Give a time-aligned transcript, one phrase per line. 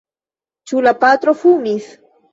[0.71, 1.95] Ĉu la patro fumis?